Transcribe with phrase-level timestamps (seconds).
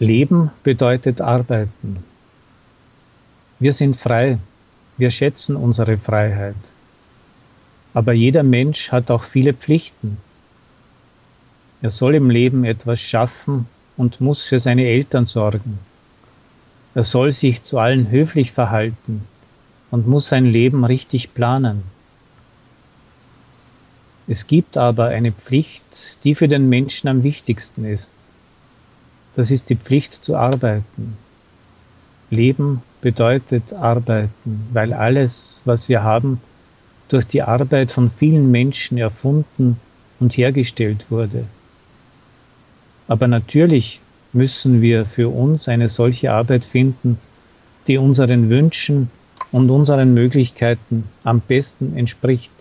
[0.00, 2.02] Leben bedeutet arbeiten.
[3.58, 4.38] Wir sind frei,
[4.96, 6.56] wir schätzen unsere Freiheit.
[7.92, 10.16] Aber jeder Mensch hat auch viele Pflichten.
[11.82, 13.66] Er soll im Leben etwas schaffen
[13.98, 15.78] und muss für seine Eltern sorgen.
[16.94, 19.26] Er soll sich zu allen höflich verhalten
[19.90, 21.82] und muss sein Leben richtig planen.
[24.26, 28.14] Es gibt aber eine Pflicht, die für den Menschen am wichtigsten ist.
[29.36, 31.16] Das ist die Pflicht zu arbeiten.
[32.30, 36.40] Leben bedeutet arbeiten, weil alles, was wir haben,
[37.08, 39.80] durch die Arbeit von vielen Menschen erfunden
[40.20, 41.44] und hergestellt wurde.
[43.08, 44.00] Aber natürlich
[44.32, 47.18] müssen wir für uns eine solche Arbeit finden,
[47.88, 49.10] die unseren Wünschen
[49.50, 52.52] und unseren Möglichkeiten am besten entspricht.